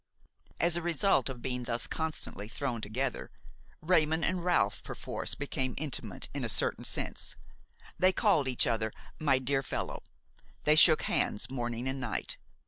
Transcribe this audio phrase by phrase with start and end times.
[0.59, 3.29] As a result of being thus constantly thrown together,
[3.83, 7.35] Raymon and Ralph perforce became intimate in a certain sense;
[7.99, 10.01] they called each other "my dear fellow,"
[10.63, 12.39] they shook hands morning and night.